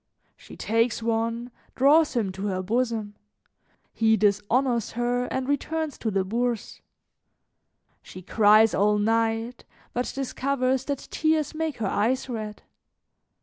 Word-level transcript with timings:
She 0.35 0.57
takes 0.57 1.03
one, 1.03 1.51
draws 1.75 2.15
him 2.15 2.31
to 2.31 2.47
her 2.47 2.63
bosom; 2.63 3.13
he 3.93 4.17
dishonors 4.17 4.93
her 4.93 5.25
and 5.25 5.47
returns 5.47 5.99
to 5.99 6.09
the 6.09 6.25
Bourse. 6.25 6.81
She 8.01 8.23
cries 8.23 8.73
all 8.73 8.97
night, 8.97 9.63
but 9.93 10.11
discovers 10.15 10.85
that 10.85 11.07
tears 11.11 11.53
make 11.53 11.77
her 11.77 11.85
eyes 11.87 12.27
red. 12.27 12.63